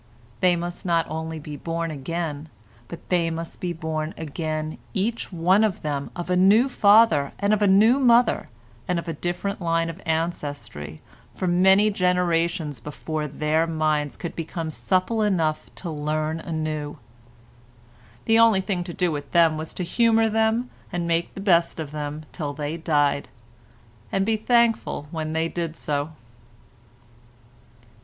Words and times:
They 0.39 0.55
must 0.55 0.83
not 0.83 1.07
only 1.07 1.37
be 1.37 1.55
born 1.55 1.91
again 1.91 2.49
but 2.87 3.07
they 3.09 3.29
must 3.29 3.59
be 3.59 3.71
born 3.71 4.15
again 4.17 4.79
each 4.95 5.31
one 5.31 5.63
of 5.63 5.83
them 5.83 6.09
of 6.15 6.31
a 6.31 6.35
new 6.35 6.67
father 6.69 7.33
and 7.37 7.53
of 7.53 7.61
a 7.61 7.67
new 7.67 7.99
mother 7.99 8.49
and 8.87 8.97
of 8.97 9.07
a 9.07 9.13
different 9.13 9.61
line 9.61 9.91
of 9.91 10.01
ancestry 10.07 11.03
for 11.35 11.45
many 11.45 11.91
generations 11.91 12.79
before 12.79 13.27
their 13.27 13.67
minds 13.67 14.17
could 14.17 14.35
become 14.35 14.71
supple 14.71 15.21
enough 15.21 15.69
to 15.75 15.91
learn 15.91 16.39
anew. 16.39 16.97
The 18.25 18.39
only 18.39 18.59
thing 18.61 18.83
to 18.85 18.95
do 18.95 19.11
with 19.11 19.31
them 19.33 19.55
was 19.55 19.71
to 19.75 19.83
humour 19.83 20.29
them 20.29 20.71
and 20.91 21.07
make 21.07 21.31
the 21.35 21.41
best 21.41 21.79
of 21.79 21.91
them 21.91 22.25
till 22.31 22.53
they 22.53 22.75
died—and 22.75 24.25
be 24.25 24.35
thankful 24.35 25.07
when 25.11 25.33
they 25.33 25.47
did 25.47 25.77
so. 25.77 26.13